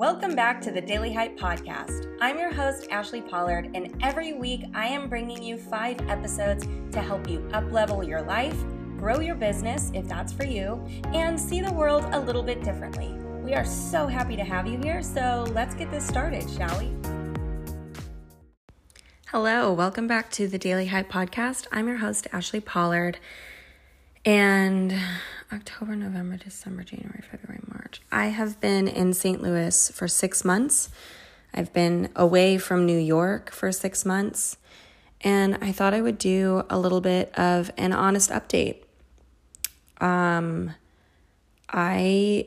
Welcome 0.00 0.34
back 0.34 0.62
to 0.62 0.70
the 0.70 0.80
Daily 0.80 1.12
Hype 1.12 1.38
Podcast. 1.38 2.16
I'm 2.22 2.38
your 2.38 2.50
host, 2.50 2.88
Ashli 2.88 3.20
Pollard, 3.28 3.70
and 3.74 3.94
every 4.02 4.32
week 4.32 4.64
I 4.72 4.86
am 4.86 5.10
bringing 5.10 5.42
you 5.42 5.58
five 5.58 6.00
episodes 6.08 6.66
to 6.92 7.02
help 7.02 7.28
you 7.28 7.40
uplevel 7.52 8.08
your 8.08 8.22
life, 8.22 8.56
grow 8.96 9.20
your 9.20 9.34
business 9.34 9.90
if 9.92 10.08
that's 10.08 10.32
for 10.32 10.46
you, 10.46 10.82
and 11.12 11.38
see 11.38 11.60
the 11.60 11.70
world 11.74 12.06
a 12.12 12.18
little 12.18 12.42
bit 12.42 12.64
differently. 12.64 13.12
We 13.44 13.52
are 13.52 13.66
so 13.66 14.06
happy 14.06 14.36
to 14.36 14.42
have 14.42 14.66
you 14.66 14.78
here, 14.78 15.02
so 15.02 15.44
let's 15.52 15.74
get 15.74 15.90
this 15.90 16.06
started, 16.06 16.48
shall 16.48 16.78
we? 16.78 16.90
Hello, 19.26 19.70
welcome 19.70 20.06
back 20.06 20.30
to 20.30 20.48
the 20.48 20.56
Daily 20.56 20.86
Hype 20.86 21.10
Podcast. 21.12 21.66
I'm 21.70 21.88
your 21.88 21.98
host, 21.98 22.26
Ashli 22.32 22.64
Pollard. 22.64 23.18
And 24.24 24.94
October, 25.52 25.96
November, 25.96 26.36
December, 26.36 26.82
January, 26.82 27.22
February, 27.30 27.62
March. 27.66 28.02
I 28.12 28.26
have 28.26 28.60
been 28.60 28.86
in 28.86 29.14
St. 29.14 29.40
Louis 29.40 29.90
for 29.90 30.06
six 30.06 30.44
months. 30.44 30.90
I've 31.54 31.72
been 31.72 32.10
away 32.14 32.58
from 32.58 32.86
New 32.86 32.98
York 32.98 33.50
for 33.50 33.72
six 33.72 34.04
months. 34.04 34.58
And 35.22 35.58
I 35.60 35.72
thought 35.72 35.94
I 35.94 36.00
would 36.00 36.18
do 36.18 36.64
a 36.70 36.78
little 36.78 37.00
bit 37.00 37.36
of 37.38 37.70
an 37.76 37.92
honest 37.92 38.30
update. 38.30 38.82
Um, 40.00 40.74
I 41.68 42.46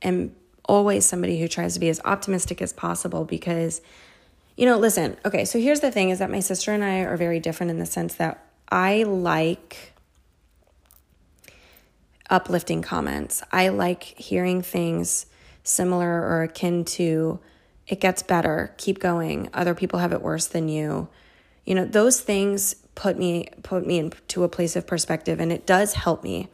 am 0.00 0.34
always 0.64 1.04
somebody 1.04 1.40
who 1.40 1.48
tries 1.48 1.74
to 1.74 1.80
be 1.80 1.88
as 1.88 2.00
optimistic 2.04 2.62
as 2.62 2.72
possible 2.72 3.24
because, 3.24 3.80
you 4.56 4.66
know, 4.66 4.78
listen, 4.78 5.16
okay, 5.24 5.44
so 5.44 5.58
here's 5.58 5.80
the 5.80 5.90
thing 5.90 6.10
is 6.10 6.20
that 6.20 6.30
my 6.30 6.40
sister 6.40 6.72
and 6.72 6.82
I 6.82 7.00
are 7.00 7.16
very 7.16 7.40
different 7.40 7.70
in 7.70 7.78
the 7.78 7.86
sense 7.86 8.14
that 8.14 8.44
I 8.68 9.02
like 9.02 9.91
uplifting 12.32 12.80
comments. 12.80 13.42
I 13.52 13.68
like 13.68 14.02
hearing 14.02 14.62
things 14.62 15.26
similar 15.62 16.08
or 16.08 16.42
akin 16.42 16.84
to 16.84 17.38
it 17.86 18.00
gets 18.00 18.22
better, 18.22 18.74
keep 18.78 18.98
going, 19.00 19.50
other 19.52 19.74
people 19.74 19.98
have 19.98 20.12
it 20.12 20.22
worse 20.22 20.46
than 20.46 20.68
you. 20.68 21.08
You 21.66 21.74
know, 21.74 21.84
those 21.84 22.20
things 22.20 22.74
put 22.94 23.18
me 23.18 23.48
put 23.62 23.86
me 23.86 23.98
into 23.98 24.44
a 24.44 24.48
place 24.48 24.76
of 24.76 24.86
perspective 24.86 25.40
and 25.40 25.52
it 25.52 25.66
does 25.66 25.92
help 25.92 26.24
me. 26.24 26.48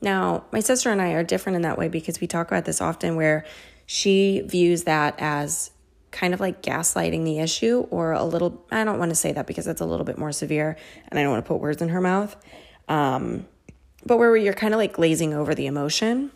Now, 0.00 0.44
my 0.52 0.60
sister 0.60 0.90
and 0.90 1.02
I 1.02 1.12
are 1.12 1.24
different 1.24 1.56
in 1.56 1.62
that 1.62 1.78
way 1.78 1.88
because 1.88 2.20
we 2.20 2.26
talk 2.26 2.46
about 2.48 2.64
this 2.64 2.80
often 2.80 3.16
where 3.16 3.44
she 3.86 4.40
views 4.46 4.84
that 4.84 5.16
as 5.18 5.72
kind 6.12 6.32
of 6.32 6.38
like 6.38 6.62
gaslighting 6.62 7.24
the 7.24 7.40
issue 7.40 7.86
or 7.90 8.12
a 8.12 8.24
little 8.24 8.64
I 8.70 8.84
don't 8.84 9.00
want 9.00 9.10
to 9.10 9.16
say 9.16 9.32
that 9.32 9.48
because 9.48 9.64
that's 9.64 9.80
a 9.80 9.86
little 9.86 10.06
bit 10.06 10.16
more 10.16 10.30
severe 10.30 10.76
and 11.08 11.18
I 11.18 11.22
don't 11.22 11.32
want 11.32 11.44
to 11.44 11.48
put 11.48 11.60
words 11.60 11.82
in 11.82 11.88
her 11.88 12.00
mouth. 12.00 12.36
Um, 12.88 13.46
but 14.06 14.18
where 14.18 14.36
you're 14.36 14.54
kind 14.54 14.74
of 14.74 14.78
like 14.78 14.92
glazing 14.92 15.34
over 15.34 15.54
the 15.54 15.66
emotion. 15.66 16.30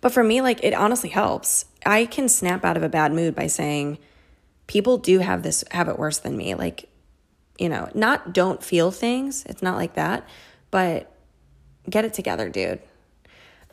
But 0.00 0.12
for 0.12 0.22
me, 0.22 0.40
like 0.40 0.62
it 0.62 0.74
honestly 0.74 1.10
helps. 1.10 1.64
I 1.84 2.06
can 2.06 2.28
snap 2.28 2.64
out 2.64 2.76
of 2.76 2.82
a 2.82 2.88
bad 2.88 3.12
mood 3.12 3.34
by 3.34 3.46
saying, 3.46 3.98
people 4.66 4.98
do 4.98 5.18
have 5.18 5.42
this, 5.42 5.64
have 5.70 5.88
it 5.88 5.98
worse 5.98 6.18
than 6.18 6.36
me. 6.36 6.54
Like, 6.54 6.88
you 7.58 7.68
know, 7.68 7.88
not 7.94 8.32
don't 8.32 8.62
feel 8.62 8.90
things. 8.90 9.44
It's 9.46 9.62
not 9.62 9.76
like 9.76 9.94
that, 9.94 10.28
but 10.70 11.12
get 11.88 12.04
it 12.04 12.14
together, 12.14 12.48
dude. 12.48 12.80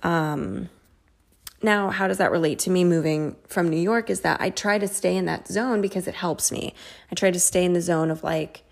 Um, 0.02 0.70
now, 1.62 1.90
how 1.90 2.08
does 2.08 2.18
that 2.18 2.32
relate 2.32 2.60
to 2.60 2.70
me 2.70 2.84
moving 2.84 3.36
from 3.48 3.70
New 3.70 3.80
York? 3.80 4.10
Is 4.10 4.22
that 4.22 4.42
I 4.42 4.50
try 4.50 4.78
to 4.80 4.88
stay 4.88 5.16
in 5.16 5.26
that 5.26 5.48
zone 5.48 5.82
because 5.82 6.08
it 6.08 6.16
helps 6.16 6.52
me. 6.52 6.74
I 7.12 7.16
try 7.16 7.32
to 7.32 7.40
stay 7.40 7.64
in 7.64 7.74
the 7.74 7.82
zone 7.82 8.12
of 8.12 8.24
like, 8.24 8.64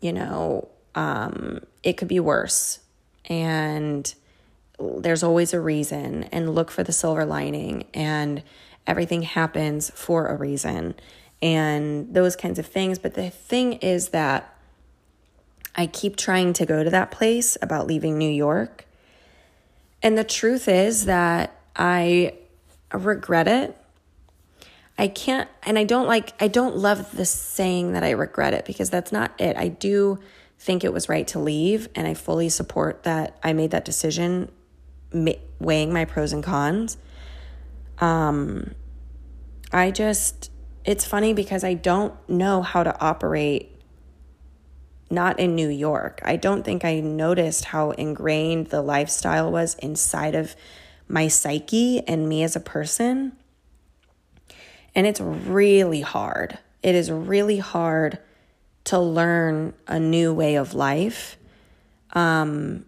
you 0.00 0.12
know, 0.12 0.68
um, 0.94 1.60
it 1.82 1.96
could 1.96 2.08
be 2.08 2.20
worse 2.20 2.80
and 3.26 4.14
there's 4.78 5.22
always 5.22 5.54
a 5.54 5.60
reason 5.60 6.24
and 6.24 6.54
look 6.54 6.70
for 6.70 6.82
the 6.82 6.92
silver 6.92 7.24
lining 7.24 7.84
and 7.94 8.42
everything 8.86 9.22
happens 9.22 9.90
for 9.90 10.26
a 10.26 10.36
reason 10.36 10.94
and 11.42 12.12
those 12.14 12.36
kinds 12.36 12.58
of 12.58 12.66
things 12.66 12.98
but 12.98 13.14
the 13.14 13.30
thing 13.30 13.74
is 13.74 14.10
that 14.10 14.52
I 15.74 15.86
keep 15.86 16.16
trying 16.16 16.52
to 16.54 16.66
go 16.66 16.82
to 16.82 16.90
that 16.90 17.10
place 17.10 17.56
about 17.60 17.86
leaving 17.86 18.18
New 18.18 18.30
York 18.30 18.86
and 20.02 20.16
the 20.16 20.24
truth 20.24 20.68
is 20.68 21.06
that 21.06 21.58
I 21.74 22.34
regret 22.92 23.48
it 23.48 23.76
I 24.98 25.08
can't 25.08 25.48
and 25.62 25.78
I 25.78 25.84
don't 25.84 26.06
like 26.06 26.32
I 26.40 26.48
don't 26.48 26.76
love 26.76 27.16
the 27.16 27.24
saying 27.24 27.92
that 27.92 28.02
I 28.02 28.10
regret 28.10 28.54
it 28.54 28.64
because 28.64 28.90
that's 28.90 29.12
not 29.12 29.32
it. 29.38 29.56
I 29.56 29.68
do 29.68 30.18
think 30.58 30.84
it 30.84 30.92
was 30.92 31.08
right 31.08 31.26
to 31.28 31.38
leave, 31.38 31.88
and 31.94 32.06
I 32.06 32.14
fully 32.14 32.48
support 32.48 33.02
that 33.04 33.38
I 33.42 33.52
made 33.52 33.70
that 33.70 33.84
decision, 33.84 34.50
weighing 35.60 35.92
my 35.92 36.04
pros 36.04 36.32
and 36.32 36.42
cons. 36.42 36.96
Um, 37.98 38.74
I 39.72 39.90
just, 39.90 40.50
it's 40.84 41.04
funny 41.04 41.32
because 41.34 41.64
I 41.64 41.74
don't 41.74 42.14
know 42.28 42.62
how 42.62 42.82
to 42.82 42.98
operate 43.00 43.72
not 45.10 45.38
in 45.38 45.54
New 45.54 45.68
York. 45.68 46.20
I 46.24 46.36
don't 46.36 46.64
think 46.64 46.84
I 46.84 47.00
noticed 47.00 47.66
how 47.66 47.92
ingrained 47.92 48.68
the 48.68 48.82
lifestyle 48.82 49.50
was 49.52 49.76
inside 49.76 50.34
of 50.34 50.56
my 51.08 51.28
psyche 51.28 52.02
and 52.08 52.28
me 52.28 52.42
as 52.42 52.56
a 52.56 52.60
person. 52.60 53.32
And 54.94 55.06
it's 55.06 55.20
really 55.20 56.00
hard. 56.00 56.58
It 56.82 56.94
is 56.94 57.10
really 57.10 57.58
hard 57.58 58.18
to 58.86 58.98
learn 58.98 59.74
a 59.86 60.00
new 60.00 60.32
way 60.32 60.54
of 60.54 60.74
life 60.74 61.36
um, 62.12 62.86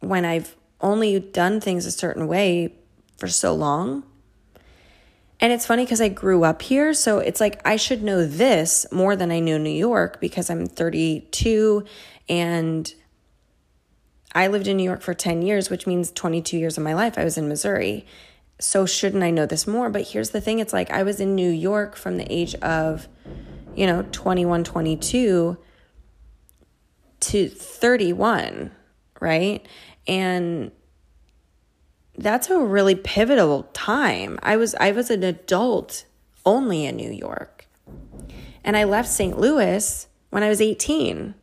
when 0.00 0.24
I've 0.24 0.56
only 0.80 1.20
done 1.20 1.60
things 1.60 1.86
a 1.86 1.92
certain 1.92 2.26
way 2.26 2.74
for 3.18 3.28
so 3.28 3.54
long. 3.54 4.04
And 5.40 5.52
it's 5.52 5.66
funny 5.66 5.84
because 5.84 6.00
I 6.00 6.08
grew 6.08 6.44
up 6.44 6.62
here. 6.62 6.94
So 6.94 7.18
it's 7.18 7.40
like 7.40 7.60
I 7.66 7.76
should 7.76 8.02
know 8.02 8.26
this 8.26 8.86
more 8.90 9.16
than 9.16 9.30
I 9.30 9.40
knew 9.40 9.58
New 9.58 9.70
York 9.70 10.20
because 10.20 10.48
I'm 10.48 10.66
32 10.66 11.84
and 12.28 12.94
I 14.34 14.46
lived 14.46 14.66
in 14.66 14.76
New 14.78 14.84
York 14.84 15.02
for 15.02 15.12
10 15.12 15.42
years, 15.42 15.68
which 15.68 15.86
means 15.86 16.10
22 16.10 16.56
years 16.56 16.78
of 16.78 16.84
my 16.84 16.94
life 16.94 17.18
I 17.18 17.24
was 17.24 17.36
in 17.36 17.48
Missouri. 17.48 18.06
So 18.58 18.86
shouldn't 18.86 19.22
I 19.22 19.30
know 19.30 19.44
this 19.44 19.66
more? 19.66 19.90
But 19.90 20.08
here's 20.08 20.30
the 20.30 20.40
thing 20.40 20.58
it's 20.58 20.72
like 20.72 20.90
I 20.90 21.02
was 21.02 21.20
in 21.20 21.34
New 21.34 21.50
York 21.50 21.96
from 21.96 22.16
the 22.16 22.32
age 22.32 22.54
of 22.56 23.08
you 23.76 23.86
know, 23.86 24.04
21, 24.12 24.64
22 24.64 25.56
to 27.20 27.48
31, 27.48 28.70
right? 29.20 29.66
And 30.06 30.70
that's 32.16 32.50
a 32.50 32.58
really 32.58 32.94
pivotal 32.94 33.64
time. 33.72 34.38
I 34.42 34.56
was 34.56 34.74
I 34.76 34.92
was 34.92 35.10
an 35.10 35.22
adult 35.22 36.04
only 36.46 36.84
in 36.84 36.96
New 36.96 37.10
York. 37.10 37.66
And 38.62 38.76
I 38.76 38.84
left 38.84 39.08
St. 39.08 39.38
Louis 39.38 40.06
when 40.30 40.42
I 40.42 40.48
was 40.48 40.60
18. 40.60 41.34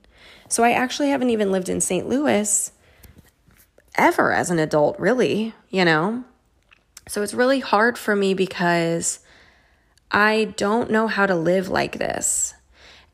So 0.48 0.64
I 0.64 0.72
actually 0.72 1.10
haven't 1.10 1.30
even 1.30 1.52
lived 1.52 1.70
in 1.70 1.82
St. 1.82 2.08
Louis 2.08 2.72
ever 3.96 4.32
as 4.34 4.50
an 4.50 4.60
adult, 4.60 5.00
really, 5.00 5.54
you 5.70 5.86
know? 5.86 6.24
So 7.08 7.22
it's 7.22 7.34
really 7.34 7.60
hard 7.60 7.98
for 7.98 8.16
me 8.16 8.34
because 8.34 9.20
I 10.12 10.54
don't 10.58 10.92
know 10.92 11.08
how 11.08 11.26
to 11.26 11.36
live 11.36 11.70
like 11.70 11.98
this. 11.98 12.54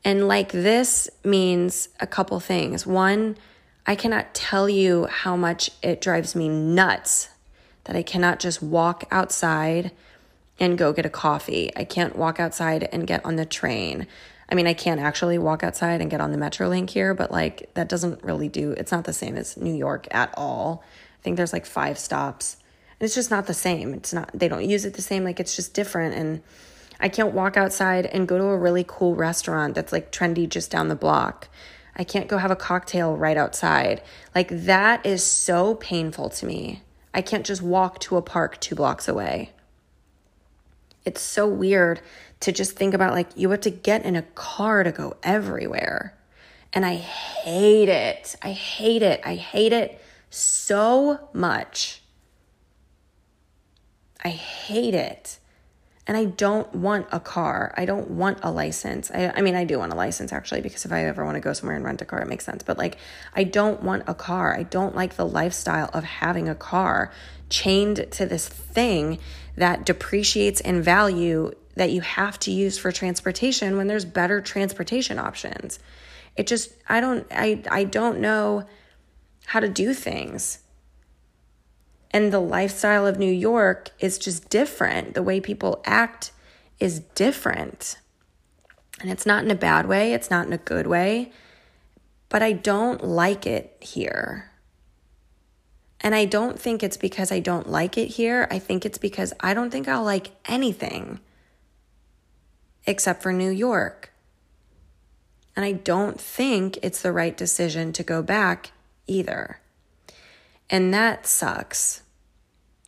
And 0.04 0.26
like 0.26 0.52
this 0.52 1.08
means 1.24 1.88
a 2.00 2.06
couple 2.06 2.40
things. 2.40 2.86
One, 2.86 3.36
I 3.86 3.94
cannot 3.94 4.34
tell 4.34 4.68
you 4.68 5.06
how 5.06 5.36
much 5.36 5.70
it 5.82 6.00
drives 6.00 6.34
me 6.34 6.48
nuts 6.48 7.30
that 7.84 7.96
I 7.96 8.02
cannot 8.02 8.38
just 8.40 8.62
walk 8.62 9.04
outside 9.10 9.92
and 10.60 10.76
go 10.76 10.92
get 10.92 11.06
a 11.06 11.10
coffee. 11.10 11.70
I 11.76 11.84
can't 11.84 12.16
walk 12.16 12.40
outside 12.40 12.88
and 12.92 13.06
get 13.06 13.24
on 13.24 13.36
the 13.36 13.46
train. 13.46 14.06
I 14.50 14.54
mean, 14.54 14.66
I 14.66 14.74
can't 14.74 15.00
actually 15.00 15.38
walk 15.38 15.62
outside 15.62 16.00
and 16.00 16.10
get 16.10 16.20
on 16.20 16.32
the 16.32 16.38
Metrolink 16.38 16.90
here, 16.90 17.14
but 17.14 17.30
like 17.30 17.72
that 17.74 17.88
doesn't 17.88 18.24
really 18.24 18.48
do, 18.48 18.72
it's 18.72 18.92
not 18.92 19.04
the 19.04 19.12
same 19.12 19.36
as 19.36 19.56
New 19.56 19.74
York 19.74 20.06
at 20.10 20.32
all. 20.36 20.82
I 21.18 21.22
think 21.22 21.36
there's 21.36 21.52
like 21.52 21.66
five 21.66 21.98
stops. 21.98 22.56
And 22.98 23.06
it's 23.06 23.14
just 23.14 23.30
not 23.30 23.46
the 23.46 23.54
same. 23.54 23.94
It's 23.94 24.12
not, 24.12 24.30
they 24.34 24.48
don't 24.48 24.68
use 24.68 24.84
it 24.84 24.94
the 24.94 25.02
same. 25.02 25.22
Like 25.22 25.38
it's 25.38 25.54
just 25.54 25.74
different. 25.74 26.14
And 26.14 26.42
I 27.00 27.08
can't 27.08 27.32
walk 27.32 27.56
outside 27.56 28.06
and 28.06 28.26
go 28.26 28.38
to 28.38 28.44
a 28.44 28.58
really 28.58 28.84
cool 28.86 29.14
restaurant 29.14 29.74
that's 29.74 29.92
like 29.92 30.10
trendy 30.10 30.48
just 30.48 30.70
down 30.70 30.88
the 30.88 30.96
block. 30.96 31.48
I 31.94 32.04
can't 32.04 32.28
go 32.28 32.38
have 32.38 32.50
a 32.50 32.56
cocktail 32.56 33.16
right 33.16 33.36
outside. 33.36 34.02
Like 34.34 34.48
that 34.50 35.04
is 35.06 35.24
so 35.24 35.76
painful 35.76 36.30
to 36.30 36.46
me. 36.46 36.82
I 37.14 37.22
can't 37.22 37.46
just 37.46 37.62
walk 37.62 37.98
to 38.00 38.16
a 38.16 38.22
park 38.22 38.60
two 38.60 38.74
blocks 38.74 39.08
away. 39.08 39.52
It's 41.04 41.20
so 41.20 41.46
weird 41.48 42.00
to 42.40 42.52
just 42.52 42.72
think 42.72 42.94
about 42.94 43.14
like 43.14 43.28
you 43.36 43.50
have 43.50 43.60
to 43.62 43.70
get 43.70 44.04
in 44.04 44.16
a 44.16 44.22
car 44.22 44.82
to 44.82 44.92
go 44.92 45.16
everywhere. 45.22 46.14
And 46.72 46.84
I 46.84 46.96
hate 46.96 47.88
it. 47.88 48.36
I 48.42 48.52
hate 48.52 49.02
it. 49.02 49.20
I 49.24 49.36
hate 49.36 49.72
it 49.72 50.00
so 50.30 51.28
much. 51.32 52.02
I 54.22 54.28
hate 54.30 54.94
it 54.94 55.37
and 56.08 56.16
I 56.16 56.24
don't 56.24 56.74
want 56.74 57.06
a 57.12 57.20
car. 57.20 57.74
I 57.76 57.84
don't 57.84 58.10
want 58.10 58.38
a 58.42 58.50
license. 58.50 59.10
I, 59.12 59.30
I 59.36 59.42
mean, 59.42 59.54
I 59.54 59.64
do 59.64 59.78
want 59.78 59.92
a 59.92 59.96
license 59.96 60.32
actually, 60.32 60.62
because 60.62 60.86
if 60.86 60.90
I 60.90 61.04
ever 61.04 61.24
want 61.24 61.34
to 61.34 61.40
go 61.40 61.52
somewhere 61.52 61.76
and 61.76 61.84
rent 61.84 62.00
a 62.00 62.06
car, 62.06 62.20
it 62.20 62.28
makes 62.28 62.46
sense. 62.46 62.62
But 62.62 62.78
like, 62.78 62.96
I 63.34 63.44
don't 63.44 63.82
want 63.82 64.04
a 64.06 64.14
car. 64.14 64.56
I 64.56 64.62
don't 64.62 64.96
like 64.96 65.16
the 65.16 65.26
lifestyle 65.26 65.90
of 65.92 66.04
having 66.04 66.48
a 66.48 66.54
car. 66.54 67.12
chained 67.50 68.06
to 68.12 68.26
this 68.26 68.48
thing 68.48 69.18
that 69.56 69.84
depreciates 69.84 70.60
in 70.60 70.82
value 70.82 71.52
that 71.76 71.90
you 71.90 72.00
have 72.00 72.38
to 72.40 72.50
use 72.50 72.76
for 72.76 72.92
transportation 72.92 73.76
when 73.76 73.86
there's 73.86 74.04
better 74.04 74.40
transportation 74.40 75.18
options. 75.18 75.78
It 76.36 76.46
just 76.46 76.72
I 76.88 77.00
don't 77.00 77.26
I 77.30 77.62
I 77.70 77.84
don't 77.84 78.20
know 78.20 78.66
how 79.46 79.60
to 79.60 79.68
do 79.68 79.94
things. 79.94 80.58
And 82.10 82.32
the 82.32 82.40
lifestyle 82.40 83.06
of 83.06 83.18
New 83.18 83.32
York 83.32 83.90
is 83.98 84.18
just 84.18 84.48
different. 84.48 85.14
The 85.14 85.22
way 85.22 85.40
people 85.40 85.82
act 85.84 86.32
is 86.78 87.00
different. 87.14 87.98
And 89.00 89.10
it's 89.10 89.26
not 89.26 89.44
in 89.44 89.50
a 89.50 89.56
bad 89.56 89.86
way, 89.86 90.12
it's 90.12 90.30
not 90.30 90.46
in 90.46 90.52
a 90.52 90.58
good 90.58 90.86
way, 90.86 91.30
but 92.28 92.42
I 92.42 92.52
don't 92.52 93.04
like 93.04 93.46
it 93.46 93.76
here. 93.80 94.50
And 96.00 96.14
I 96.14 96.24
don't 96.24 96.58
think 96.58 96.82
it's 96.82 96.96
because 96.96 97.32
I 97.32 97.40
don't 97.40 97.68
like 97.68 97.98
it 97.98 98.08
here. 98.08 98.46
I 98.50 98.58
think 98.58 98.86
it's 98.86 98.98
because 98.98 99.32
I 99.40 99.52
don't 99.52 99.70
think 99.70 99.88
I'll 99.88 100.04
like 100.04 100.30
anything 100.46 101.20
except 102.86 103.22
for 103.22 103.32
New 103.32 103.50
York. 103.50 104.12
And 105.56 105.64
I 105.64 105.72
don't 105.72 106.20
think 106.20 106.78
it's 106.82 107.02
the 107.02 107.12
right 107.12 107.36
decision 107.36 107.92
to 107.94 108.04
go 108.04 108.22
back 108.22 108.70
either. 109.08 109.60
And 110.70 110.92
that 110.92 111.26
sucks. 111.26 112.02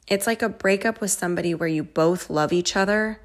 It's 0.06 0.26
like 0.26 0.42
a 0.42 0.48
breakup 0.48 1.00
with 1.00 1.10
somebody 1.10 1.54
where 1.54 1.68
you 1.68 1.84
both 1.84 2.28
love 2.28 2.52
each 2.52 2.76
other 2.76 3.20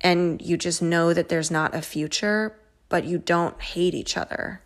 and 0.00 0.40
you 0.40 0.56
just 0.56 0.80
know 0.80 1.12
that 1.12 1.28
there's 1.28 1.50
not 1.50 1.74
a 1.74 1.82
future, 1.82 2.56
but 2.88 3.04
you 3.04 3.18
don't 3.18 3.60
hate 3.60 3.94
each 3.94 4.16
other. 4.16 4.62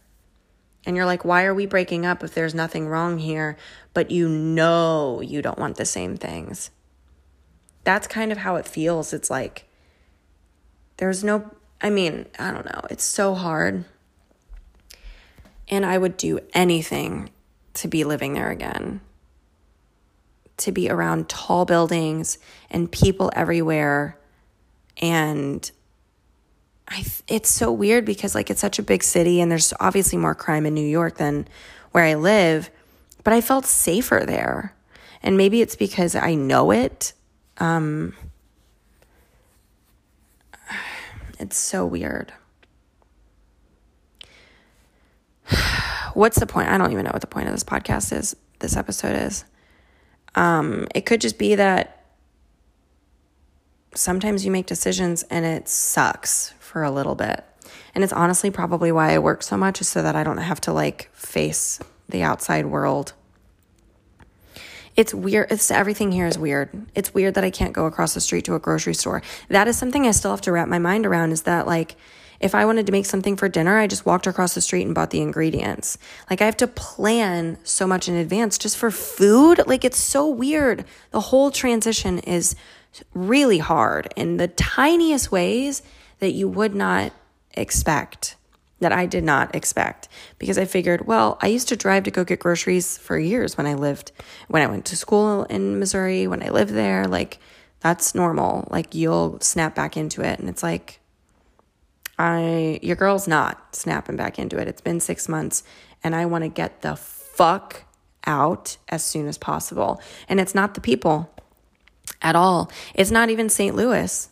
And 0.84 0.96
you're 0.96 1.06
like, 1.06 1.24
why 1.24 1.44
are 1.44 1.54
we 1.54 1.66
breaking 1.66 2.04
up 2.04 2.22
if 2.22 2.34
there's 2.34 2.54
nothing 2.54 2.88
wrong 2.88 3.18
here? 3.18 3.56
But 3.94 4.10
you 4.10 4.28
know 4.28 5.20
you 5.20 5.40
don't 5.40 5.58
want 5.58 5.76
the 5.76 5.86
same 5.86 6.16
things. 6.16 6.70
That's 7.84 8.06
kind 8.06 8.30
of 8.30 8.38
how 8.38 8.56
it 8.56 8.66
feels. 8.66 9.12
It's 9.12 9.30
like 9.30 9.64
there's 10.98 11.24
no, 11.24 11.50
I 11.80 11.90
mean, 11.90 12.26
I 12.38 12.50
don't 12.52 12.66
know. 12.66 12.82
It's 12.90 13.04
so 13.04 13.34
hard. 13.34 13.84
And 15.68 15.86
I 15.86 15.96
would 15.96 16.16
do 16.16 16.40
anything 16.52 17.30
to 17.74 17.88
be 17.88 18.04
living 18.04 18.34
there 18.34 18.50
again, 18.50 19.00
to 20.58 20.72
be 20.72 20.90
around 20.90 21.28
tall 21.28 21.64
buildings 21.64 22.38
and 22.70 22.90
people 22.90 23.30
everywhere. 23.34 24.18
And 24.98 25.70
I, 26.88 27.04
it's 27.28 27.48
so 27.48 27.72
weird 27.72 28.04
because 28.04 28.34
like 28.34 28.50
it's 28.50 28.60
such 28.60 28.78
a 28.78 28.82
big 28.82 29.02
city 29.02 29.40
and 29.40 29.50
there's 29.50 29.72
obviously 29.80 30.18
more 30.18 30.34
crime 30.34 30.66
in 30.66 30.74
New 30.74 30.86
York 30.86 31.16
than 31.16 31.48
where 31.92 32.04
I 32.04 32.14
live, 32.14 32.70
but 33.24 33.32
I 33.32 33.40
felt 33.40 33.66
safer 33.66 34.24
there. 34.26 34.74
And 35.22 35.36
maybe 35.36 35.62
it's 35.62 35.76
because 35.76 36.14
I 36.14 36.34
know 36.34 36.70
it. 36.72 37.12
Um, 37.58 38.14
it's 41.38 41.56
so 41.56 41.86
weird. 41.86 42.32
What's 46.14 46.38
the 46.38 46.46
point? 46.46 46.68
I 46.68 46.78
don't 46.78 46.92
even 46.92 47.04
know 47.04 47.10
what 47.12 47.20
the 47.20 47.26
point 47.26 47.48
of 47.48 47.54
this 47.54 47.64
podcast 47.64 48.16
is, 48.16 48.36
this 48.58 48.76
episode 48.76 49.16
is. 49.16 49.44
Um, 50.34 50.86
it 50.94 51.06
could 51.06 51.20
just 51.20 51.38
be 51.38 51.54
that 51.54 52.04
sometimes 53.94 54.44
you 54.44 54.50
make 54.50 54.66
decisions 54.66 55.22
and 55.24 55.44
it 55.44 55.68
sucks 55.68 56.54
for 56.58 56.82
a 56.82 56.90
little 56.90 57.14
bit. 57.14 57.44
And 57.94 58.02
it's 58.02 58.12
honestly 58.12 58.50
probably 58.50 58.90
why 58.90 59.12
I 59.12 59.18
work 59.18 59.42
so 59.42 59.56
much 59.56 59.80
is 59.80 59.88
so 59.88 60.02
that 60.02 60.16
I 60.16 60.24
don't 60.24 60.38
have 60.38 60.60
to 60.62 60.72
like 60.72 61.10
face 61.12 61.78
the 62.08 62.22
outside 62.22 62.66
world. 62.66 63.12
It's 64.96 65.14
weird. 65.14 65.50
It's 65.50 65.70
everything 65.70 66.12
here 66.12 66.26
is 66.26 66.38
weird. 66.38 66.86
It's 66.94 67.14
weird 67.14 67.34
that 67.34 67.44
I 67.44 67.50
can't 67.50 67.72
go 67.72 67.86
across 67.86 68.12
the 68.12 68.20
street 68.20 68.44
to 68.46 68.54
a 68.54 68.58
grocery 68.58 68.94
store. 68.94 69.22
That 69.48 69.68
is 69.68 69.78
something 69.78 70.06
I 70.06 70.10
still 70.10 70.30
have 70.30 70.42
to 70.42 70.52
wrap 70.52 70.68
my 70.68 70.78
mind 70.78 71.06
around 71.06 71.32
is 71.32 71.42
that 71.42 71.66
like 71.66 71.96
if 72.42 72.54
I 72.54 72.64
wanted 72.64 72.86
to 72.86 72.92
make 72.92 73.06
something 73.06 73.36
for 73.36 73.48
dinner, 73.48 73.78
I 73.78 73.86
just 73.86 74.04
walked 74.04 74.26
across 74.26 74.54
the 74.54 74.60
street 74.60 74.84
and 74.84 74.94
bought 74.94 75.10
the 75.10 75.20
ingredients. 75.20 75.96
Like 76.28 76.42
I 76.42 76.44
have 76.44 76.56
to 76.58 76.66
plan 76.66 77.56
so 77.62 77.86
much 77.86 78.08
in 78.08 78.16
advance 78.16 78.58
just 78.58 78.76
for 78.76 78.90
food. 78.90 79.62
Like 79.66 79.84
it's 79.84 79.98
so 79.98 80.28
weird. 80.28 80.84
The 81.12 81.20
whole 81.20 81.50
transition 81.50 82.18
is 82.18 82.56
really 83.14 83.58
hard 83.58 84.12
in 84.16 84.36
the 84.36 84.48
tiniest 84.48 85.30
ways 85.30 85.82
that 86.18 86.32
you 86.32 86.48
would 86.48 86.74
not 86.74 87.12
expect, 87.54 88.36
that 88.80 88.92
I 88.92 89.06
did 89.06 89.24
not 89.24 89.54
expect. 89.54 90.08
Because 90.38 90.58
I 90.58 90.64
figured, 90.64 91.06
well, 91.06 91.38
I 91.40 91.46
used 91.46 91.68
to 91.68 91.76
drive 91.76 92.02
to 92.04 92.10
go 92.10 92.24
get 92.24 92.40
groceries 92.40 92.98
for 92.98 93.18
years 93.18 93.56
when 93.56 93.66
I 93.66 93.74
lived, 93.74 94.12
when 94.48 94.62
I 94.62 94.66
went 94.66 94.84
to 94.86 94.96
school 94.96 95.44
in 95.44 95.78
Missouri, 95.78 96.26
when 96.26 96.42
I 96.42 96.48
lived 96.48 96.72
there. 96.72 97.06
Like, 97.06 97.38
that's 97.80 98.14
normal. 98.14 98.68
Like, 98.70 98.94
you'll 98.94 99.40
snap 99.40 99.74
back 99.74 99.96
into 99.96 100.22
it. 100.22 100.38
And 100.38 100.48
it's 100.48 100.62
like, 100.62 101.00
I, 102.22 102.78
your 102.82 102.94
girl's 102.94 103.26
not 103.26 103.74
snapping 103.74 104.14
back 104.14 104.38
into 104.38 104.56
it. 104.56 104.68
It's 104.68 104.80
been 104.80 105.00
six 105.00 105.28
months 105.28 105.64
and 106.04 106.14
I 106.14 106.24
want 106.26 106.44
to 106.44 106.48
get 106.48 106.82
the 106.82 106.94
fuck 106.94 107.82
out 108.24 108.76
as 108.88 109.04
soon 109.04 109.26
as 109.26 109.38
possible. 109.38 110.00
And 110.28 110.38
it's 110.38 110.54
not 110.54 110.74
the 110.74 110.80
people 110.80 111.34
at 112.22 112.36
all. 112.36 112.70
It's 112.94 113.10
not 113.10 113.28
even 113.28 113.48
St. 113.48 113.74
Louis. 113.74 114.28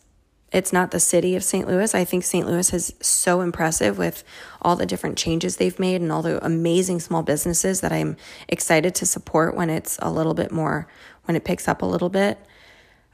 It's 0.53 0.73
not 0.73 0.93
the 0.93 1.01
city 1.01 1.35
of 1.35 1.43
St. 1.43 1.67
Louis. 1.67 1.93
I 1.93 2.05
think 2.05 2.23
St. 2.23 2.47
Louis 2.47 2.73
is 2.73 2.95
so 3.01 3.41
impressive 3.41 3.99
with 3.99 4.23
all 4.63 4.77
the 4.77 4.87
different 4.87 5.19
changes 5.19 5.57
they've 5.57 5.79
made 5.81 6.01
and 6.01 6.13
all 6.13 6.23
the 6.23 6.45
amazing 6.47 7.01
small 7.01 7.25
businesses 7.25 7.81
that 7.81 7.91
I'm 7.91 8.17
excited 8.47 8.95
to 8.97 9.07
support 9.07 9.57
when 9.57 9.69
it's 9.69 9.99
a 10.01 10.13
little 10.13 10.35
bit 10.35 10.53
more, 10.53 10.87
when 11.25 11.35
it 11.35 11.45
picks 11.45 11.67
up 11.67 11.83
a 11.83 11.87
little 11.87 12.09
bit. 12.09 12.39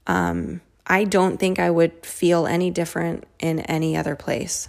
Um, 0.07 0.61
I 0.87 1.05
don't 1.05 1.39
think 1.39 1.59
I 1.59 1.71
would 1.71 2.07
feel 2.07 2.47
any 2.47 2.71
different 2.71 3.25
in 3.39 3.61
any 3.61 3.97
other 3.97 4.15
place. 4.15 4.69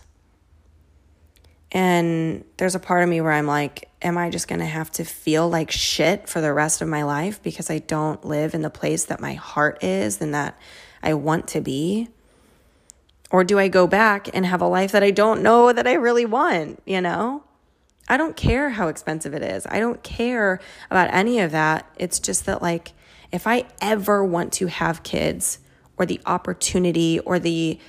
And 1.72 2.44
there's 2.58 2.76
a 2.76 2.80
part 2.80 3.04
of 3.04 3.10
me 3.10 3.22
where 3.22 3.34
I'm 3.34 3.46
like, 3.46 3.90
am 4.02 4.18
I 4.18 4.30
just 4.30 4.48
going 4.48 4.60
to 4.60 4.66
have 4.66 4.90
to 4.92 5.04
feel 5.04 5.50
like 5.50 5.70
shit 5.70 6.30
for 6.30 6.42
the 6.42 6.54
rest 6.54 6.82
of 6.82 6.88
my 6.88 7.04
life 7.04 7.44
because 7.44 7.70
I 7.70 7.80
don't 7.80 8.24
live 8.26 8.54
in 8.54 8.62
the 8.62 8.70
place 8.70 9.06
that 9.06 9.20
my 9.20 9.34
heart 9.34 9.84
is 9.84 10.22
and 10.22 10.34
that 10.34 10.58
I 11.04 11.14
want 11.14 11.48
to 11.50 11.62
be? 11.62 12.08
Or 13.30 13.44
do 13.44 13.60
I 13.60 13.68
go 13.68 13.86
back 13.86 14.30
and 14.34 14.46
have 14.46 14.62
a 14.62 14.68
life 14.68 14.94
that 14.94 15.04
I 15.04 15.12
don't 15.12 15.44
know 15.44 15.74
that 15.74 15.86
I 15.86 15.94
really 15.94 16.26
want, 16.26 16.82
you 16.86 17.02
know? 17.02 17.44
I 18.08 18.16
don't 18.16 18.38
care 18.38 18.70
how 18.70 18.88
expensive 18.88 19.34
it 19.34 19.44
is. 19.44 19.68
I 19.70 19.80
don't 19.80 20.02
care 20.02 20.62
about 20.90 21.14
any 21.14 21.40
of 21.40 21.52
that. 21.52 21.86
It's 21.98 22.20
just 22.20 22.46
that, 22.46 22.62
like, 22.62 22.94
if 23.34 23.46
I 23.46 23.66
ever 23.82 24.24
want 24.24 24.54
to 24.54 24.68
have 24.68 25.04
kids 25.04 25.60
or 25.98 26.06
the 26.06 26.22
opportunity 26.26 27.20
or 27.20 27.40
the 27.40 27.80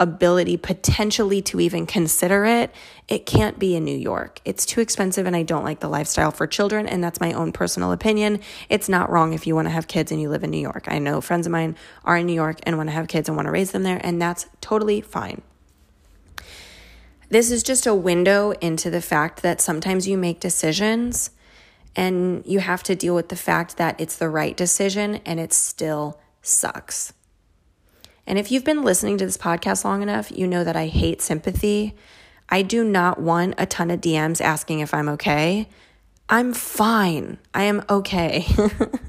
ability 0.00 0.56
potentially 0.56 1.40
to 1.40 1.60
even 1.60 1.86
consider 1.86 2.44
it, 2.44 2.74
it 3.08 3.26
can't 3.26 3.58
be 3.58 3.76
in 3.76 3.84
New 3.84 3.96
York. 3.96 4.40
It's 4.44 4.66
too 4.66 4.80
expensive 4.80 5.26
and 5.26 5.36
I 5.36 5.42
don't 5.42 5.64
like 5.64 5.80
the 5.80 5.88
lifestyle 5.88 6.30
for 6.30 6.46
children. 6.46 6.86
And 6.88 7.02
that's 7.02 7.20
my 7.20 7.32
own 7.32 7.52
personal 7.52 7.92
opinion. 7.92 8.40
It's 8.68 8.88
not 8.88 9.10
wrong 9.10 9.32
if 9.32 9.46
you 9.46 9.54
want 9.54 9.66
to 9.66 9.72
have 9.72 9.86
kids 9.86 10.10
and 10.10 10.20
you 10.20 10.28
live 10.28 10.42
in 10.42 10.50
New 10.50 10.60
York. 10.60 10.86
I 10.88 10.98
know 10.98 11.20
friends 11.20 11.46
of 11.46 11.52
mine 11.52 11.76
are 12.04 12.16
in 12.16 12.26
New 12.26 12.34
York 12.34 12.58
and 12.64 12.76
want 12.76 12.88
to 12.88 12.94
have 12.94 13.08
kids 13.08 13.28
and 13.28 13.36
want 13.36 13.46
to 13.46 13.52
raise 13.52 13.70
them 13.70 13.84
there, 13.84 14.00
and 14.02 14.20
that's 14.20 14.46
totally 14.60 15.00
fine. 15.00 15.42
This 17.28 17.50
is 17.50 17.62
just 17.62 17.86
a 17.86 17.94
window 17.94 18.52
into 18.60 18.90
the 18.90 19.00
fact 19.00 19.42
that 19.42 19.60
sometimes 19.60 20.06
you 20.06 20.18
make 20.18 20.40
decisions 20.40 21.30
and 21.96 22.44
you 22.46 22.60
have 22.60 22.82
to 22.84 22.94
deal 22.94 23.14
with 23.14 23.28
the 23.28 23.36
fact 23.36 23.76
that 23.76 24.00
it's 24.00 24.16
the 24.16 24.28
right 24.28 24.56
decision 24.56 25.16
and 25.24 25.40
it 25.40 25.52
still 25.52 26.20
sucks. 26.42 27.12
And 28.26 28.38
if 28.38 28.50
you've 28.50 28.64
been 28.64 28.82
listening 28.82 29.18
to 29.18 29.26
this 29.26 29.36
podcast 29.36 29.84
long 29.84 30.02
enough, 30.02 30.30
you 30.30 30.46
know 30.46 30.64
that 30.64 30.76
I 30.76 30.86
hate 30.86 31.20
sympathy. 31.20 31.94
I 32.48 32.62
do 32.62 32.84
not 32.84 33.20
want 33.20 33.54
a 33.58 33.66
ton 33.66 33.90
of 33.90 34.00
DMs 34.00 34.40
asking 34.40 34.80
if 34.80 34.94
I'm 34.94 35.08
okay. 35.10 35.68
I'm 36.28 36.54
fine. 36.54 37.38
I 37.52 37.64
am 37.64 37.82
okay. 37.88 38.46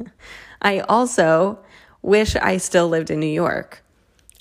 I 0.62 0.80
also 0.80 1.60
wish 2.02 2.36
I 2.36 2.58
still 2.58 2.90
lived 2.90 3.10
in 3.10 3.20
New 3.20 3.28
York. 3.28 3.84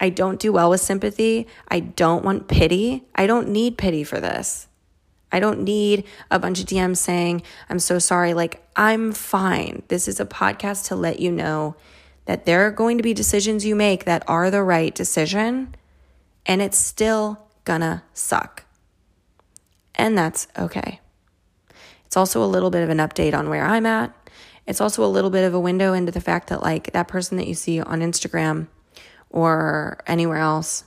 I 0.00 0.08
don't 0.08 0.40
do 0.40 0.52
well 0.52 0.70
with 0.70 0.80
sympathy. 0.80 1.46
I 1.68 1.80
don't 1.80 2.24
want 2.24 2.48
pity. 2.48 3.04
I 3.14 3.26
don't 3.26 3.48
need 3.48 3.78
pity 3.78 4.02
for 4.02 4.20
this. 4.20 4.66
I 5.30 5.40
don't 5.40 5.62
need 5.62 6.04
a 6.30 6.38
bunch 6.38 6.60
of 6.60 6.66
DMs 6.66 6.98
saying, 6.98 7.42
I'm 7.68 7.78
so 7.78 7.98
sorry. 7.98 8.34
Like, 8.34 8.64
I'm 8.76 9.12
fine. 9.12 9.82
This 9.88 10.06
is 10.06 10.20
a 10.20 10.26
podcast 10.26 10.86
to 10.88 10.96
let 10.96 11.20
you 11.20 11.32
know 11.32 11.76
that 12.26 12.46
there 12.46 12.66
are 12.66 12.70
going 12.70 12.96
to 12.96 13.02
be 13.02 13.14
decisions 13.14 13.64
you 13.64 13.74
make 13.74 14.04
that 14.04 14.22
are 14.26 14.50
the 14.50 14.62
right 14.62 14.94
decision, 14.94 15.74
and 16.46 16.62
it's 16.62 16.78
still 16.78 17.38
gonna 17.64 18.02
suck. 18.12 18.64
And 19.94 20.16
that's 20.16 20.48
okay. 20.58 21.00
It's 22.06 22.16
also 22.16 22.42
a 22.42 22.46
little 22.46 22.70
bit 22.70 22.82
of 22.82 22.90
an 22.90 22.98
update 22.98 23.34
on 23.34 23.48
where 23.48 23.64
I'm 23.64 23.86
at. 23.86 24.14
It's 24.66 24.80
also 24.80 25.04
a 25.04 25.06
little 25.06 25.30
bit 25.30 25.44
of 25.44 25.54
a 25.54 25.60
window 25.60 25.92
into 25.92 26.12
the 26.12 26.20
fact 26.20 26.48
that, 26.48 26.62
like, 26.62 26.92
that 26.92 27.08
person 27.08 27.36
that 27.36 27.46
you 27.46 27.54
see 27.54 27.80
on 27.80 28.00
Instagram 28.00 28.68
or 29.30 29.98
anywhere 30.06 30.38
else 30.38 30.84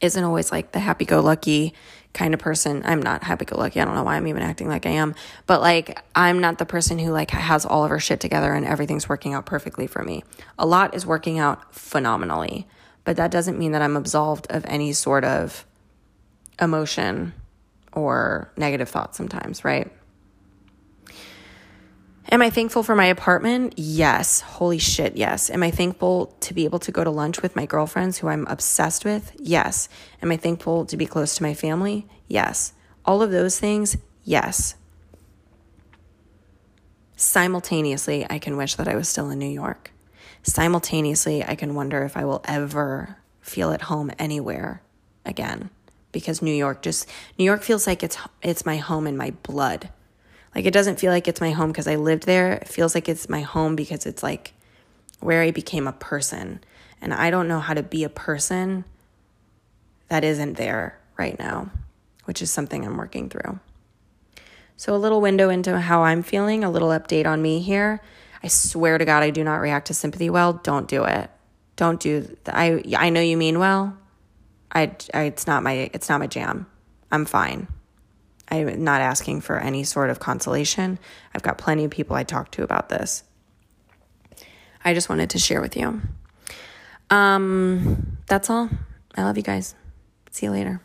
isn't 0.00 0.22
always 0.22 0.52
like 0.52 0.72
the 0.72 0.78
happy 0.78 1.04
go 1.04 1.20
lucky 1.20 1.74
kind 2.12 2.34
of 2.34 2.40
person. 2.40 2.82
I'm 2.84 3.00
not 3.00 3.22
happy 3.22 3.44
go 3.44 3.56
lucky. 3.56 3.80
I 3.80 3.84
don't 3.84 3.94
know 3.94 4.02
why 4.02 4.16
I'm 4.16 4.26
even 4.26 4.42
acting 4.42 4.68
like 4.68 4.86
I 4.86 4.90
am. 4.90 5.14
But 5.46 5.60
like 5.60 6.02
I'm 6.14 6.40
not 6.40 6.58
the 6.58 6.66
person 6.66 6.98
who 6.98 7.12
like 7.12 7.30
has 7.30 7.64
all 7.64 7.84
of 7.84 7.90
her 7.90 8.00
shit 8.00 8.20
together 8.20 8.52
and 8.52 8.66
everything's 8.66 9.08
working 9.08 9.34
out 9.34 9.46
perfectly 9.46 9.86
for 9.86 10.02
me. 10.02 10.24
A 10.58 10.66
lot 10.66 10.94
is 10.94 11.06
working 11.06 11.38
out 11.38 11.74
phenomenally. 11.74 12.66
But 13.04 13.16
that 13.16 13.30
doesn't 13.30 13.58
mean 13.58 13.72
that 13.72 13.82
I'm 13.82 13.96
absolved 13.96 14.46
of 14.50 14.64
any 14.66 14.92
sort 14.92 15.24
of 15.24 15.64
emotion 16.60 17.32
or 17.92 18.52
negative 18.56 18.88
thoughts 18.88 19.16
sometimes, 19.16 19.64
right? 19.64 19.90
Am 22.32 22.42
I 22.42 22.50
thankful 22.50 22.84
for 22.84 22.94
my 22.94 23.06
apartment? 23.06 23.74
Yes. 23.76 24.40
Holy 24.40 24.78
shit, 24.78 25.16
yes. 25.16 25.50
Am 25.50 25.64
I 25.64 25.72
thankful 25.72 26.36
to 26.40 26.54
be 26.54 26.64
able 26.64 26.78
to 26.80 26.92
go 26.92 27.02
to 27.02 27.10
lunch 27.10 27.42
with 27.42 27.56
my 27.56 27.66
girlfriends 27.66 28.18
who 28.18 28.28
I'm 28.28 28.46
obsessed 28.46 29.04
with? 29.04 29.32
Yes. 29.36 29.88
Am 30.22 30.30
I 30.30 30.36
thankful 30.36 30.86
to 30.86 30.96
be 30.96 31.06
close 31.06 31.34
to 31.36 31.42
my 31.42 31.54
family? 31.54 32.06
Yes. 32.28 32.72
All 33.04 33.20
of 33.20 33.32
those 33.32 33.58
things? 33.58 33.96
Yes. 34.22 34.76
Simultaneously, 37.16 38.24
I 38.30 38.38
can 38.38 38.56
wish 38.56 38.76
that 38.76 38.86
I 38.86 38.94
was 38.94 39.08
still 39.08 39.28
in 39.30 39.40
New 39.40 39.50
York. 39.50 39.90
Simultaneously, 40.44 41.44
I 41.44 41.56
can 41.56 41.74
wonder 41.74 42.04
if 42.04 42.16
I 42.16 42.24
will 42.24 42.42
ever 42.44 43.16
feel 43.40 43.72
at 43.72 43.82
home 43.82 44.12
anywhere 44.20 44.82
again 45.24 45.70
because 46.12 46.40
New 46.40 46.54
York 46.54 46.80
just 46.80 47.08
New 47.38 47.44
York 47.44 47.62
feels 47.62 47.86
like 47.86 48.02
it's 48.02 48.16
it's 48.40 48.64
my 48.64 48.76
home 48.76 49.06
in 49.06 49.16
my 49.16 49.32
blood. 49.42 49.90
Like 50.54 50.64
it 50.64 50.72
doesn't 50.72 50.98
feel 50.98 51.12
like 51.12 51.28
it's 51.28 51.40
my 51.40 51.50
home 51.50 51.70
because 51.70 51.86
I 51.86 51.96
lived 51.96 52.24
there. 52.24 52.52
It 52.52 52.68
feels 52.68 52.94
like 52.94 53.08
it's 53.08 53.28
my 53.28 53.42
home 53.42 53.76
because 53.76 54.06
it's 54.06 54.22
like 54.22 54.52
where 55.20 55.42
I 55.42 55.50
became 55.50 55.86
a 55.86 55.92
person. 55.92 56.60
And 57.00 57.14
I 57.14 57.30
don't 57.30 57.48
know 57.48 57.60
how 57.60 57.74
to 57.74 57.82
be 57.82 58.04
a 58.04 58.08
person 58.08 58.84
that 60.08 60.24
isn't 60.24 60.54
there 60.54 60.98
right 61.16 61.38
now, 61.38 61.70
which 62.24 62.42
is 62.42 62.50
something 62.50 62.84
I'm 62.84 62.96
working 62.96 63.28
through. 63.28 63.58
So, 64.76 64.94
a 64.94 64.98
little 64.98 65.20
window 65.20 65.50
into 65.50 65.78
how 65.78 66.04
I'm 66.04 66.22
feeling, 66.22 66.64
a 66.64 66.70
little 66.70 66.88
update 66.88 67.26
on 67.26 67.42
me 67.42 67.60
here. 67.60 68.00
I 68.42 68.48
swear 68.48 68.96
to 68.96 69.04
God, 69.04 69.22
I 69.22 69.28
do 69.28 69.44
not 69.44 69.56
react 69.56 69.88
to 69.88 69.94
sympathy 69.94 70.30
well. 70.30 70.54
Don't 70.54 70.88
do 70.88 71.04
it. 71.04 71.30
Don't 71.76 72.00
do. 72.00 72.36
I 72.46 72.82
I 72.96 73.10
know 73.10 73.20
you 73.20 73.36
mean 73.36 73.58
well. 73.58 73.96
I, 74.72 74.92
I 75.12 75.24
it's 75.24 75.46
not 75.46 75.62
my 75.62 75.90
it's 75.92 76.08
not 76.08 76.20
my 76.20 76.26
jam. 76.26 76.66
I'm 77.10 77.26
fine. 77.26 77.68
I'm 78.50 78.82
not 78.84 79.00
asking 79.00 79.42
for 79.42 79.58
any 79.58 79.84
sort 79.84 80.10
of 80.10 80.18
consolation. 80.18 80.98
I've 81.34 81.42
got 81.42 81.58
plenty 81.58 81.84
of 81.84 81.90
people 81.90 82.16
I 82.16 82.24
talk 82.24 82.50
to 82.52 82.62
about 82.62 82.88
this. 82.88 83.22
I 84.84 84.94
just 84.94 85.08
wanted 85.08 85.30
to 85.30 85.38
share 85.38 85.60
with 85.60 85.76
you. 85.76 86.00
Um, 87.10 88.18
that's 88.26 88.50
all. 88.50 88.70
I 89.14 89.22
love 89.22 89.36
you 89.36 89.42
guys. 89.42 89.74
See 90.30 90.46
you 90.46 90.52
later. 90.52 90.80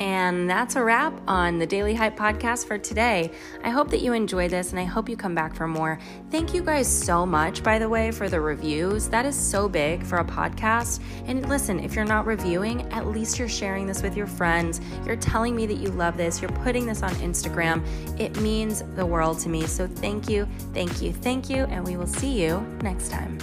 And 0.00 0.48
that's 0.48 0.76
a 0.76 0.82
wrap 0.82 1.12
on 1.28 1.58
the 1.58 1.66
Daily 1.66 1.94
Hype 1.94 2.16
podcast 2.16 2.66
for 2.66 2.78
today. 2.78 3.30
I 3.62 3.68
hope 3.68 3.90
that 3.90 4.00
you 4.00 4.14
enjoyed 4.14 4.50
this 4.50 4.70
and 4.70 4.80
I 4.80 4.84
hope 4.84 5.10
you 5.10 5.16
come 5.16 5.34
back 5.34 5.54
for 5.54 5.68
more. 5.68 5.98
Thank 6.30 6.54
you 6.54 6.62
guys 6.62 6.88
so 6.88 7.26
much, 7.26 7.62
by 7.62 7.78
the 7.78 7.88
way, 7.88 8.10
for 8.10 8.30
the 8.30 8.40
reviews. 8.40 9.08
That 9.08 9.26
is 9.26 9.36
so 9.36 9.68
big 9.68 10.02
for 10.02 10.16
a 10.16 10.24
podcast. 10.24 11.02
And 11.26 11.46
listen, 11.50 11.78
if 11.80 11.94
you're 11.94 12.06
not 12.06 12.24
reviewing, 12.24 12.90
at 12.92 13.08
least 13.08 13.38
you're 13.38 13.48
sharing 13.48 13.86
this 13.86 14.02
with 14.02 14.16
your 14.16 14.26
friends. 14.26 14.80
You're 15.04 15.16
telling 15.16 15.54
me 15.54 15.66
that 15.66 15.76
you 15.76 15.90
love 15.90 16.16
this. 16.16 16.40
You're 16.40 16.50
putting 16.50 16.86
this 16.86 17.02
on 17.02 17.12
Instagram. 17.16 17.84
It 18.18 18.40
means 18.40 18.82
the 18.96 19.04
world 19.04 19.38
to 19.40 19.50
me. 19.50 19.66
So 19.66 19.86
thank 19.86 20.30
you, 20.30 20.48
thank 20.72 21.02
you, 21.02 21.12
thank 21.12 21.50
you. 21.50 21.64
And 21.64 21.86
we 21.86 21.98
will 21.98 22.06
see 22.06 22.42
you 22.42 22.60
next 22.82 23.10
time. 23.10 23.38